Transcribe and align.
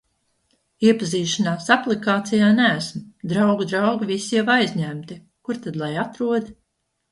Iepazīšanās 0.85 1.67
aplikācijā 1.75 2.47
neesmu, 2.61 3.03
draugu 3.35 3.69
draugi 3.75 4.09
visi 4.15 4.39
jau 4.41 4.47
aizņemti, 4.57 5.21
kur 5.47 5.63
tad 5.69 5.81
lai 5.85 5.95
atrod? 6.09 6.53